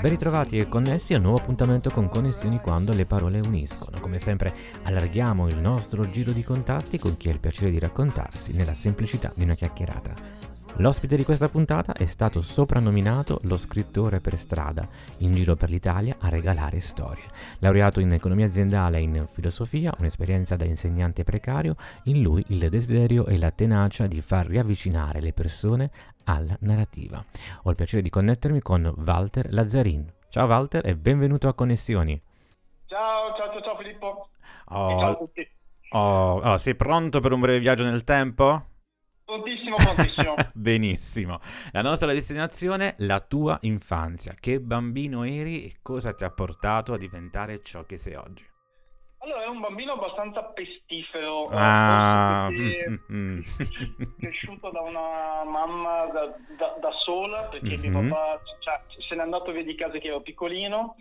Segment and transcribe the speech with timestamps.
[0.00, 3.98] Ben ritrovati e connessi a un nuovo appuntamento con Connessioni quando le parole uniscono.
[3.98, 4.54] Come sempre
[4.84, 9.32] allarghiamo il nostro giro di contatti con chi ha il piacere di raccontarsi nella semplicità
[9.34, 10.46] di una chiacchierata.
[10.76, 16.14] L'ospite di questa puntata è stato soprannominato lo scrittore per strada, in giro per l'Italia
[16.20, 17.24] a regalare storie.
[17.58, 23.26] Laureato in economia aziendale e in filosofia, un'esperienza da insegnante precario, in lui il desiderio
[23.26, 25.90] e la tenacia di far riavvicinare le persone
[26.28, 27.24] alla narrativa.
[27.62, 30.12] Ho il piacere di connettermi con Walter Lazzarin.
[30.28, 32.20] Ciao Walter e benvenuto a Connessioni.
[32.86, 34.28] Ciao, ciao, ciao, ciao Filippo.
[34.66, 35.48] Oh, ciao a tutti.
[35.90, 38.66] Oh, oh, sei pronto per un breve viaggio nel tempo?
[39.24, 40.34] Prontissimo, prontissimo.
[40.52, 41.40] Benissimo.
[41.72, 44.34] La nostra destinazione, la tua infanzia.
[44.38, 48.47] Che bambino eri e cosa ti ha portato a diventare ciò che sei oggi?
[49.20, 51.48] Allora, è un bambino abbastanza pestifero.
[51.50, 53.40] Ah, eh, mm, mm,
[54.20, 57.96] cresciuto da una mamma da, da, da sola, perché Mhm.
[57.96, 60.94] mio papà cioè, se n'è andato via di casa che ero piccolino.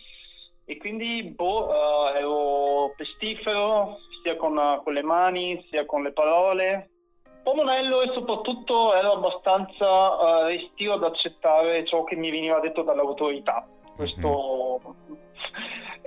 [0.65, 1.71] E quindi, boh,
[2.13, 6.89] eh, ero pestifero, sia con, con le mani, sia con le parole.
[7.23, 12.59] Un po' monello e soprattutto ero abbastanza eh, restio ad accettare ciò che mi veniva
[12.59, 13.65] detto dall'autorità.
[13.95, 14.81] Questo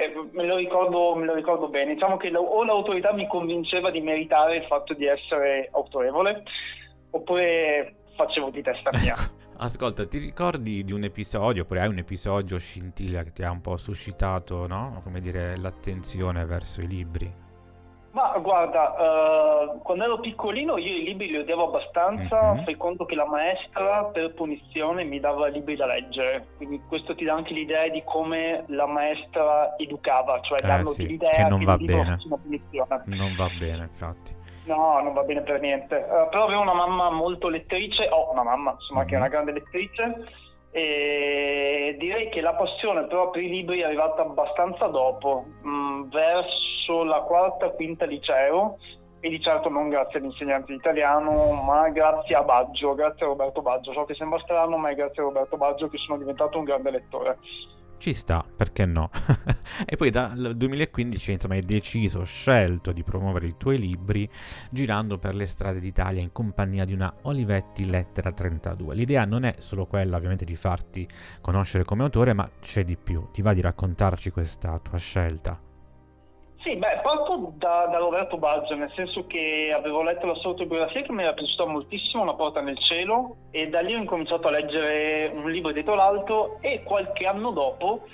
[0.00, 1.94] eh, me, lo ricordo, me lo ricordo bene.
[1.94, 6.42] Diciamo che la- o l'autorità mi convinceva di meritare il fatto di essere autorevole,
[7.10, 9.16] oppure facevo di testa mia.
[9.62, 13.60] Ascolta, ti ricordi di un episodio, oppure hai un episodio scintilla che ti ha un
[13.60, 15.00] po' suscitato, no?
[15.04, 17.30] Come dire, l'attenzione verso i libri?
[18.12, 22.64] Ma guarda, eh, quando ero piccolino io i libri li odiavo abbastanza, Mhm.
[22.64, 27.24] fai conto che la maestra per punizione mi dava libri da leggere, quindi questo ti
[27.24, 31.60] dà anche l'idea di come la maestra educava, cioè Eh, danno sì, l'idea che non
[31.60, 32.16] il va bene.
[33.04, 34.38] Non va bene, infatti.
[34.64, 35.96] No, non va bene per niente.
[35.98, 39.20] Eh, però avevo una mamma molto lettrice, ho una mamma, insomma, che è Mhm.
[39.20, 40.14] una grande lettrice,
[40.72, 47.02] e direi che la passione però per i libri è arrivata abbastanza dopo, mh, verso
[47.04, 48.78] la quarta, quinta liceo,
[49.20, 50.34] e di certo non grazie di
[50.68, 53.92] italiano, ma grazie a Baggio, grazie a Roberto Baggio.
[53.92, 56.90] So che sembra strano, ma è grazie a Roberto Baggio che sono diventato un grande
[56.90, 57.38] lettore.
[58.00, 59.10] Ci sta, perché no?
[59.84, 64.26] e poi dal 2015, insomma, hai deciso, scelto di promuovere i tuoi libri
[64.70, 68.94] girando per le strade d'Italia in compagnia di una Olivetti Lettera 32.
[68.94, 71.06] L'idea non è solo quella, ovviamente, di farti
[71.42, 73.28] conoscere come autore, ma c'è di più.
[73.34, 75.69] Ti va di raccontarci questa tua scelta?
[76.62, 81.00] Sì, beh, parto da, da Roberto Baggio, nel senso che avevo letto la sua autobiografia
[81.00, 84.50] che mi era piaciuta moltissimo, Una porta nel cielo, e da lì ho incominciato a
[84.50, 88.06] leggere un libro dietro l'altro e qualche anno dopo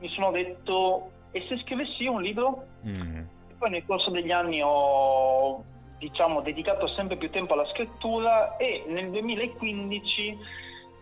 [0.00, 2.64] mi sono detto, e se scrivessi io un libro?
[2.86, 3.22] Mm.
[3.58, 5.62] Poi nel corso degli anni ho,
[5.98, 10.38] diciamo, dedicato sempre più tempo alla scrittura e nel 2015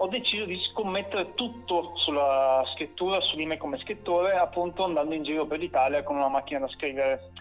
[0.00, 5.24] ho deciso di scommettere tutto sulla scrittura, su di me come scrittore, appunto andando in
[5.24, 7.32] giro per l'Italia con una macchina da scrivere.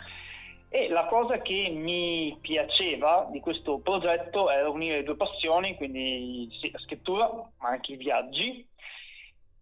[0.69, 6.49] E la cosa che mi piaceva di questo progetto era unire le due passioni, quindi
[6.59, 7.29] sì, la scrittura,
[7.59, 8.67] ma anche i viaggi.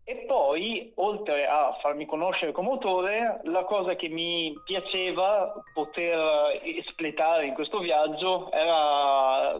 [0.08, 7.48] E poi, oltre a farmi conoscere come autore, la cosa che mi piaceva poter espletare
[7.48, 9.60] in questo viaggio era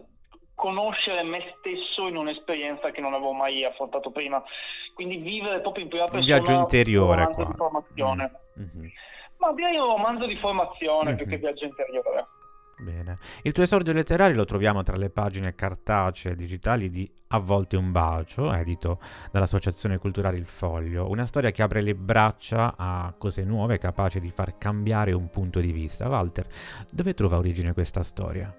[0.56, 4.42] conoscere me stesso in un'esperienza che non avevo mai affrontato prima.
[4.94, 7.44] Quindi vivere proprio in prima Un persona viaggio interiore un qua.
[7.44, 8.32] di formazione.
[8.58, 8.62] Mm.
[8.62, 8.90] Mhm.
[9.38, 11.30] Ma direi un romanzo di formazione più Mhm.
[11.30, 12.26] che viaggio interiore.
[12.78, 13.18] Bene.
[13.42, 17.76] Il tuo esordio letterario lo troviamo tra le pagine cartacee e digitali di A volte
[17.76, 19.00] un bacio, edito
[19.32, 24.30] dall'Associazione Culturale Il Foglio, una storia che apre le braccia a cose nuove capaci di
[24.30, 26.08] far cambiare un punto di vista.
[26.08, 26.46] Walter,
[26.90, 28.54] dove trova origine questa storia?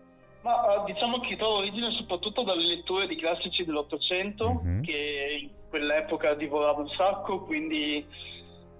[0.88, 4.84] Diciamo che trovo origine soprattutto dalle letture di classici dell'Ottocento, Mhm.
[4.84, 8.06] che in quell'epoca divoravo un sacco, quindi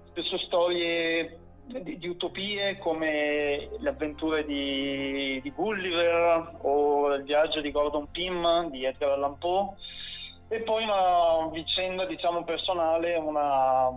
[0.08, 7.70] spesso storie di, di utopie come le avventure di, di Gulliver o il viaggio di
[7.70, 9.74] Gordon Pym di Edgar Allan Poe
[10.48, 13.90] e poi una vicenda diciamo personale, una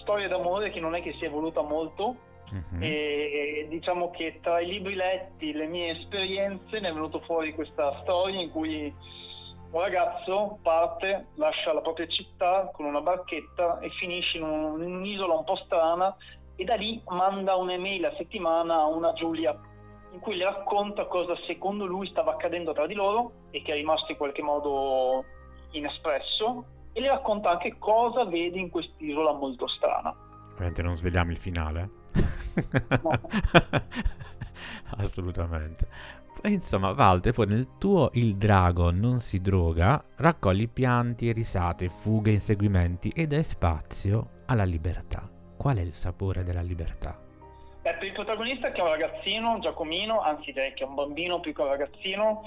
[0.00, 2.16] storia d'amore che non è che si è evoluta molto
[2.52, 2.82] Mhm.
[2.82, 8.00] e diciamo che tra i libri letti, le mie esperienze, ne è venuto fuori questa
[8.02, 8.92] storia in cui
[9.70, 14.96] un ragazzo parte, lascia la propria città con una barchetta e finisce in, un- in
[14.96, 16.16] un'isola un po' strana
[16.56, 19.56] e da lì manda un'email a settimana a una Giulia
[20.12, 23.76] in cui le racconta cosa secondo lui stava accadendo tra di loro e che è
[23.76, 25.24] rimasto in qualche modo
[25.70, 30.12] inespresso e le racconta anche cosa vede in quest'isola molto strana.
[30.52, 31.88] Ovviamente non svegliamo il finale.
[33.02, 33.20] No.
[34.96, 35.86] Assolutamente.
[36.44, 43.10] Insomma, Walter, poi nel tuo Il drago non si droga, raccogli pianti, risate, fughe, inseguimenti
[43.14, 45.28] e dai spazio alla libertà.
[45.56, 47.18] Qual è il sapore della libertà?
[47.82, 51.40] Beh, per il protagonista che è un ragazzino, Giacomino, anzi direi che è un bambino
[51.40, 52.42] più che un ragazzino,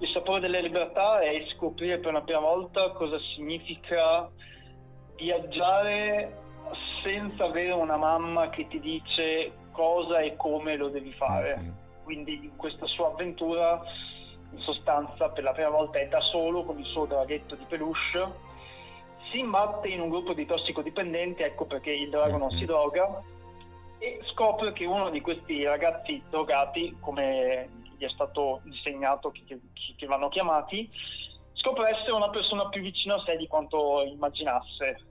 [0.00, 4.30] il sapore della libertà è scoprire per la prima volta cosa significa
[5.16, 6.38] viaggiare
[7.02, 11.56] senza avere una mamma che ti dice cosa e come lo devi fare.
[11.56, 11.70] Mm-hmm.
[12.04, 13.80] Quindi in questa sua avventura,
[14.52, 18.48] in sostanza, per la prima volta è da solo con il suo draghetto di peluche,
[19.30, 22.66] si imbatte in un gruppo di tossicodipendenti, ecco perché il drago non si mm-hmm.
[22.66, 23.22] droga,
[23.98, 29.60] e scopre che uno di questi ragazzi drogati, come gli è stato insegnato che, che,
[29.94, 30.90] che vanno chiamati,
[31.52, 35.09] scopre essere una persona più vicina a sé di quanto immaginasse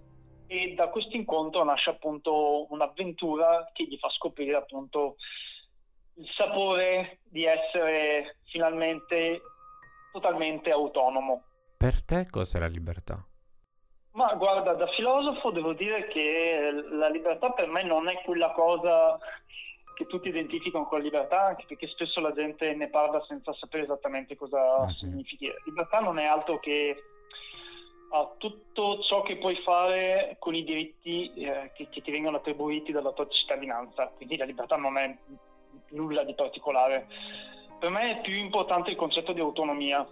[0.52, 5.18] e da questo incontro nasce appunto un'avventura che gli fa scoprire appunto
[6.16, 9.42] il sapore di essere finalmente
[10.12, 11.44] totalmente autonomo.
[11.78, 13.24] Per te cos'è la libertà?
[14.14, 19.20] Ma guarda, da filosofo devo dire che la libertà per me non è quella cosa
[19.94, 23.84] che tutti identificano con la libertà, anche perché spesso la gente ne parla senza sapere
[23.84, 24.90] esattamente cosa uh-huh.
[24.94, 25.48] significhi.
[25.66, 26.98] Libertà non è altro che
[28.10, 32.92] uh, tutto ciò che puoi fare con i diritti eh, che, che, ti vengono attribuiti
[32.92, 34.12] dalla tua cittadinanza.
[34.16, 35.16] Quindi la libertà non è
[35.90, 37.08] nulla di particolare.
[37.80, 40.08] Per me è più importante il concetto di autonomia.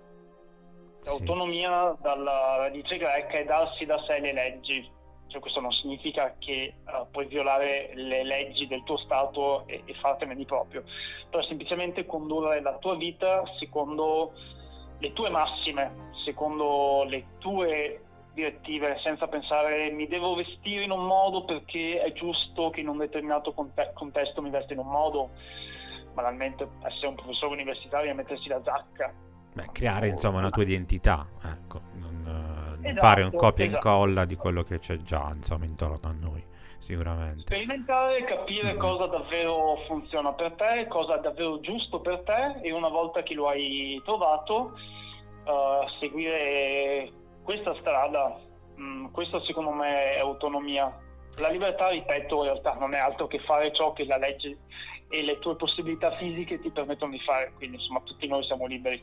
[1.03, 2.01] L'autonomia sì.
[2.01, 4.95] dalla radice greca è darsi da sé le leggi
[5.27, 9.93] cioè, questo non significa che uh, puoi violare le leggi del tuo Stato e, e
[9.95, 10.83] fartene di proprio,
[11.29, 14.31] però semplicemente condurre la tua vita secondo
[14.99, 18.01] le tue massime, secondo le tue
[18.33, 22.97] direttive, senza pensare mi devo vestire in un modo perché è giusto che in un
[22.97, 25.31] determinato conte- contesto mi vesta in un modo,
[26.13, 29.13] banalmente essere un professore universitario e mettersi la giacca.
[29.53, 31.79] Beh, creare insomma una tua identità, ecco.
[31.93, 33.87] Non, esatto, fare un copia e esatto.
[33.87, 36.43] incolla di quello che c'è già insomma intorno a noi
[36.79, 38.77] sicuramente sperimentare capire mm.
[38.77, 43.33] cosa davvero funziona per te cosa è davvero giusto per te e una volta che
[43.33, 44.73] lo hai trovato
[45.47, 47.11] uh, seguire
[47.43, 48.39] questa strada
[48.79, 50.95] mm, questo secondo me è autonomia.
[51.37, 54.57] La libertà ripeto in realtà non è altro che fare ciò che la legge
[55.09, 59.01] e le tue possibilità fisiche ti permettono di fare quindi insomma tutti noi siamo liberi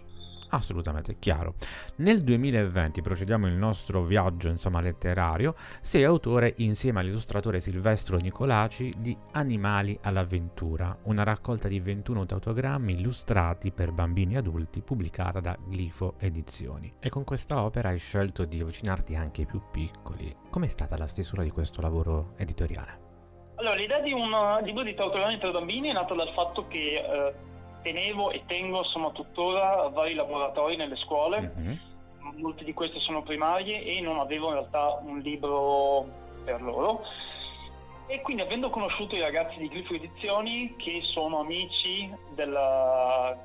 [0.55, 1.55] Assolutamente, chiaro.
[1.97, 9.17] Nel 2020 procediamo il nostro viaggio insomma, letterario, sei autore insieme all'illustratore Silvestro Nicolaci di
[9.33, 16.15] Animali all'avventura, una raccolta di 21 autogrammi illustrati per bambini e adulti pubblicata da Glifo
[16.19, 16.95] Edizioni.
[17.01, 20.35] E con questa opera hai scelto di avvicinarti anche ai più piccoli.
[20.51, 23.03] Com'è stata la stesura di questo lavoro editoriale?
[23.57, 24.31] Allora, l'idea di un
[24.63, 27.03] libro di autogrammi per bambini è nata dal fatto che...
[27.05, 27.53] Eh
[27.85, 31.77] tenevo e tengo, sono tuttora vari laboratori nelle scuole, mm-hmm.
[32.41, 36.07] molti di questi sono primarie e non avevo in realtà un libro
[36.45, 37.03] per loro.
[38.07, 43.37] E quindi avendo conosciuto i ragazzi di Glifo Edizioni, che sono amici della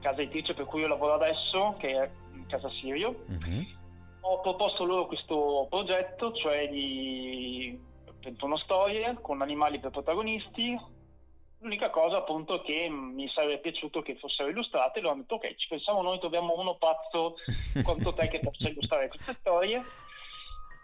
[0.00, 2.10] casa editrice per cui io lavoro adesso, che è
[2.48, 3.62] Casa Sirio, mm-hmm.
[4.20, 7.78] ho proposto loro questo progetto, cioè di
[8.22, 10.78] 21 storie con animali per protagonisti,
[11.64, 15.66] L'unica cosa appunto che mi sarebbe piaciuto che fossero illustrate, loro hanno detto ok, ci
[15.66, 17.36] pensiamo noi, troviamo uno pazzo
[17.82, 19.82] quanto te che possa illustrare queste storie.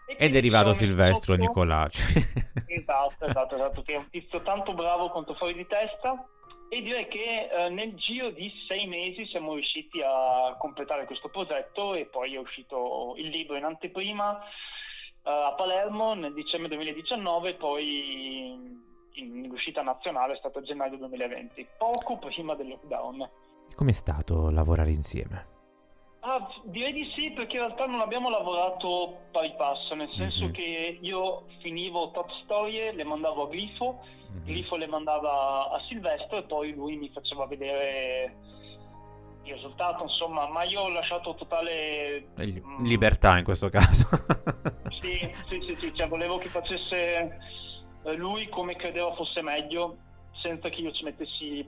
[0.07, 1.47] È derivato Silvestro troppo...
[1.47, 2.01] Nicolaci.
[2.65, 6.27] esatto, esatto, esatto, che è un tizio tanto bravo quanto fuori di testa
[6.67, 11.93] e direi che eh, nel giro di sei mesi siamo riusciti a completare questo progetto
[11.93, 18.89] e poi è uscito il libro in anteprima eh, a Palermo nel dicembre 2019 poi
[19.13, 23.29] in uscita nazionale è stato a gennaio 2020, poco prima del lockdown.
[23.75, 25.49] Com'è stato lavorare insieme?
[26.23, 30.53] Ah, direi di sì, perché in realtà non abbiamo lavorato pari passo, nel senso mm-hmm.
[30.53, 34.43] che io finivo top storie, le mandavo a Glifo, mm-hmm.
[34.43, 38.35] Glifo le mandava a Silvestro e poi lui mi faceva vedere
[39.43, 44.07] il risultato, insomma, ma io ho lasciato totale mm, libertà in questo caso.
[45.01, 47.37] sì, sì, sì, sì, cioè volevo che facesse eh,
[48.15, 49.97] lui come credeva fosse meglio,
[50.41, 51.65] senza che io ci mettessi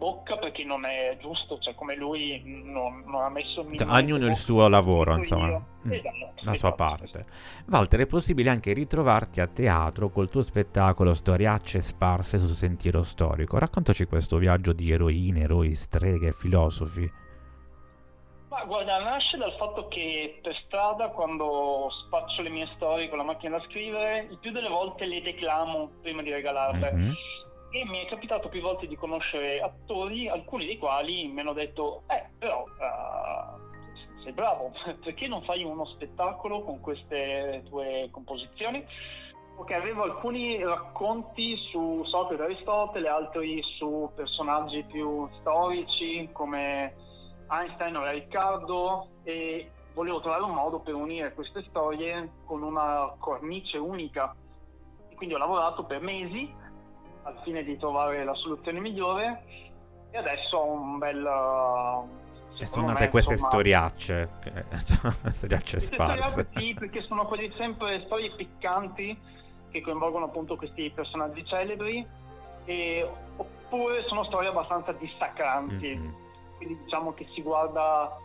[0.00, 4.34] bocca perché non è giusto, cioè come lui non, non ha messo cioè, ognuno il
[4.34, 6.74] suo lavoro, insomma, mm, esatto, la sua esatto.
[6.74, 7.26] parte.
[7.66, 13.58] Walter, è possibile anche ritrovarti a teatro col tuo spettacolo Storiacce sparse sul sentiero storico.
[13.58, 17.28] Raccontaci questo viaggio di eroine, eroi, streghe, filosofi.
[18.60, 23.24] Ma guarda, nasce dal fatto che per strada, quando spaccio le mie storie con la
[23.24, 26.92] macchina da scrivere, il più delle volte le declamo prima di regalarle.
[26.92, 27.12] Mm-hmm
[27.72, 32.02] e mi è capitato più volte di conoscere attori, alcuni dei quali mi hanno detto,
[32.08, 34.72] eh, però uh, sei bravo,
[35.04, 38.84] perché non fai uno spettacolo con queste tue composizioni?
[39.56, 46.94] Ok, avevo alcuni racconti su Socrate e Aristotele, altri su personaggi più storici come
[47.50, 53.76] Einstein o Riccardo e volevo trovare un modo per unire queste storie con una cornice
[53.76, 54.34] unica.
[55.08, 56.52] E quindi ho lavorato per mesi
[57.22, 59.42] al fine di trovare la soluzione migliore
[60.10, 61.26] e adesso ho un bel...
[62.58, 64.28] E sono nate queste insomma, storiacce,
[65.32, 66.48] storiacce sparse.
[66.54, 69.18] Sì, perché sono quasi sempre storie piccanti
[69.70, 72.06] che coinvolgono appunto questi personaggi celebri,
[72.64, 75.96] e, oppure sono storie abbastanza dissacranti.
[75.96, 76.28] Mm-hmm.
[76.60, 78.18] Quindi diciamo che si guarda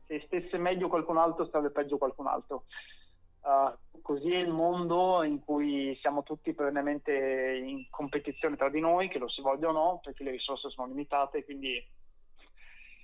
[0.06, 2.64] se stesse meglio qualcun altro starebbe peggio qualcun altro.
[3.44, 9.08] Uh, così è il mondo in cui siamo tutti perennemente in competizione tra di noi,
[9.08, 11.72] che lo si voglia o no, perché le risorse sono limitate, quindi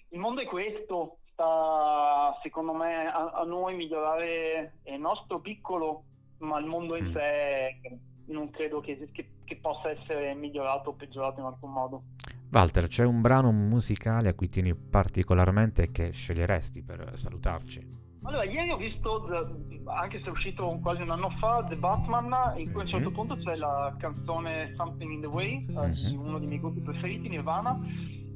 [0.09, 6.04] il mondo è questo, sta secondo me a, a noi migliorare il nostro piccolo,
[6.38, 7.12] ma il mondo in mm.
[7.12, 7.80] sé
[8.26, 12.02] non credo che, che, che possa essere migliorato o peggiorato in alcun modo.
[12.50, 18.00] Walter, c'è un brano musicale a cui tieni particolarmente e che sceglieresti per salutarci?
[18.23, 19.27] Allora, ieri ho visto,
[19.87, 23.09] anche se è uscito quasi un anno fa, The Batman, in cui a un certo
[23.09, 23.15] mhm.
[23.15, 25.93] punto c'è la canzone Something in the Way, mm-hmm.
[25.93, 27.79] di uno dei miei gruppi preferiti, Nirvana,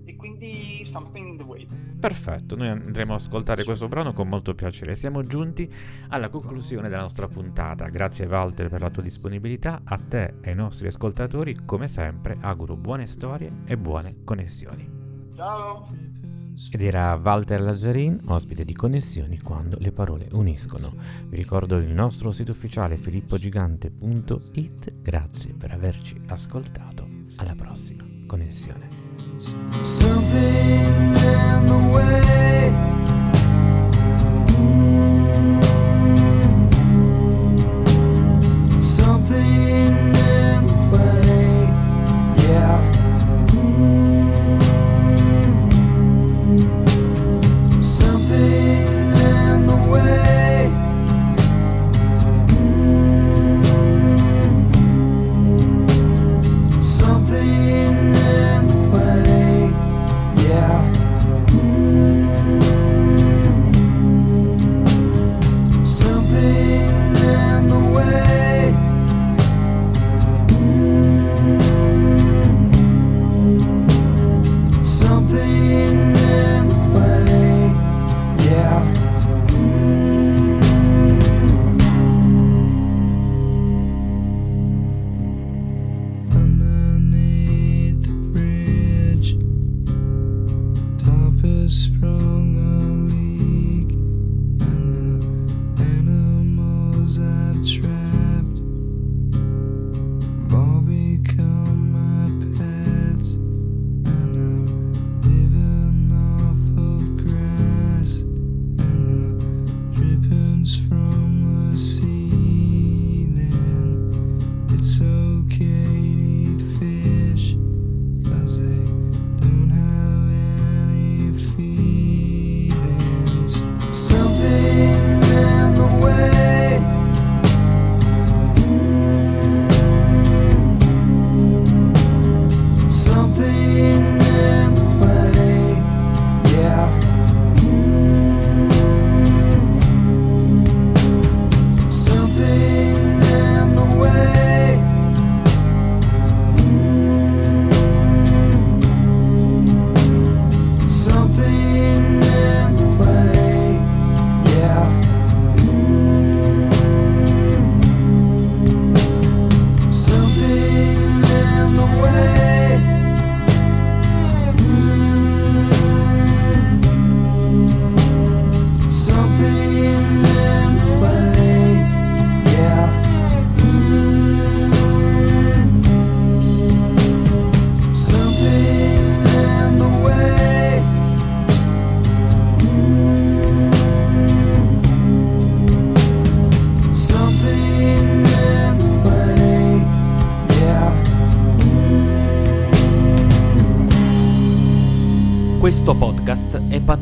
[0.07, 1.69] e quindi Something in the Way.
[2.00, 4.95] Perfetto, noi andremo ad ascoltare questo brano con molto piacere.
[4.95, 5.71] Siamo giunti
[6.09, 7.88] alla conclusione della nostra puntata.
[7.88, 12.76] Grazie Walter per la tua disponibilità, a te e ai nostri ascoltatori, come sempre, auguro
[12.76, 14.91] buone storie e buone connessioni.
[15.37, 16.24] Ciao!
[16.70, 20.92] Ed era Walter Lazzarin, ospite di Connessioni quando le parole uniscono.
[21.26, 24.92] Vi ricordo il nostro sito ufficiale filippogigante.it.
[25.02, 27.08] Grazie per averci ascoltato.
[27.37, 28.88] Alla prossima connessione.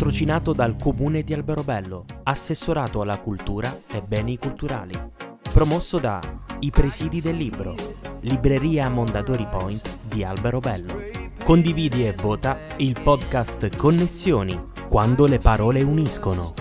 [0.02, 4.92] Patrocinato dal Comune di Alberobello, assessorato alla cultura e beni culturali.
[5.40, 6.20] Promosso da
[6.58, 7.76] I Presidi del Libro,
[8.22, 11.00] Libreria Mondadori Point di Alberobello.
[11.44, 16.52] Condividi e vota il podcast Connessioni, quando le parole uniscono.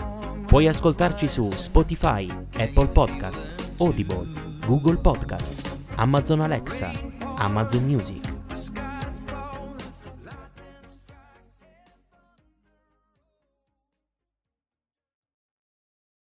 [0.46, 4.28] Puoi ascoltarci su Spotify, Apple Podcast, Audible,
[4.68, 6.92] Google Podcast, Amazon Alexa,
[7.38, 8.31] Amazon Music.